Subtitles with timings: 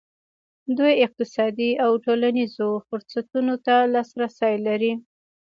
[0.77, 4.93] دوی اقتصادي او ټولنیزو فرصتونو ته لاسرسی لري.